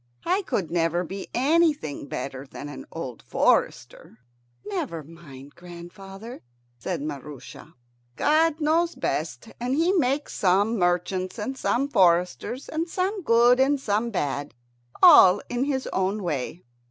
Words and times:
I 0.25 0.41
could 0.41 0.71
never 0.71 1.03
be 1.03 1.27
anything 1.31 2.07
better 2.07 2.47
than 2.49 2.69
an 2.69 2.87
old 2.91 3.21
forester. 3.21 4.17
"Never 4.65 5.03
mind, 5.03 5.53
grandfather," 5.53 6.41
said 6.79 7.03
Maroosia. 7.03 7.75
God 8.15 8.59
knows 8.59 8.95
best, 8.95 9.49
and 9.59 9.75
He 9.75 9.93
makes 9.93 10.33
some 10.33 10.75
merchants 10.79 11.37
and 11.37 11.55
some 11.55 11.87
foresters, 11.87 12.67
and 12.67 12.89
some 12.89 13.21
good 13.21 13.59
and 13.59 13.79
some 13.79 14.09
bad, 14.09 14.55
all 15.03 15.39
in 15.49 15.65
His 15.65 15.85
own 15.93 16.23
way. 16.23 16.63